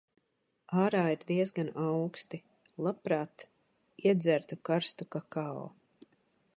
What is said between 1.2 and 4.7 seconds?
diezgan auksti. Labprāt iedzertu